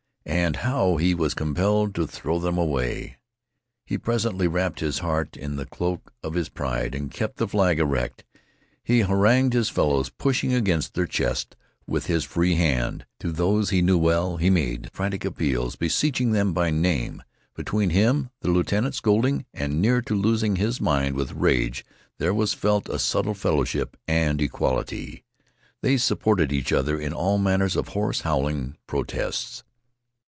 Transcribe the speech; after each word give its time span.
And 0.23 0.59
now 0.63 0.97
he 0.97 1.15
was 1.15 1.33
compelled 1.33 1.93
to 1.95 2.05
throw 2.05 2.39
them 2.39 2.57
away. 2.57 3.17
He 3.85 3.97
presently 3.97 4.47
wrapped 4.47 4.79
his 4.79 4.99
heart 4.99 5.35
in 5.35 5.55
the 5.55 5.65
cloak 5.65 6.13
of 6.23 6.35
his 6.35 6.47
pride 6.47 6.93
and 6.93 7.11
kept 7.11 7.37
the 7.37 7.47
flag 7.47 7.79
erect. 7.79 8.23
He 8.83 9.01
harangued 9.01 9.53
his 9.53 9.69
fellows, 9.69 10.09
pushing 10.09 10.53
against 10.53 10.93
their 10.93 11.07
chests 11.07 11.57
with 11.87 12.05
his 12.05 12.23
free 12.23 12.53
hand. 12.55 13.05
To 13.19 13.31
those 13.31 13.71
he 13.71 13.81
knew 13.81 13.97
well 13.97 14.37
he 14.37 14.49
made 14.49 14.91
frantic 14.93 15.25
appeals, 15.25 15.75
beseeching 15.75 16.31
them 16.31 16.53
by 16.53 16.69
name. 16.69 17.23
Between 17.55 17.89
him 17.89 18.15
and 18.17 18.29
the 18.41 18.51
lieutenant, 18.51 18.93
scolding 18.93 19.45
and 19.53 19.81
near 19.81 20.01
to 20.03 20.15
losing 20.15 20.55
his 20.55 20.79
mind 20.79 21.15
with 21.15 21.33
rage, 21.33 21.83
there 22.19 22.33
was 22.33 22.53
felt 22.53 22.87
a 22.89 22.99
subtle 22.99 23.33
fellowship 23.35 23.97
and 24.07 24.39
equality. 24.39 25.25
They 25.81 25.97
supported 25.97 26.51
each 26.53 26.71
other 26.71 26.97
in 26.99 27.11
all 27.11 27.37
manner 27.39 27.65
of 27.75 27.89
hoarse, 27.89 28.21
howling 28.21 28.77
protests. 28.85 29.63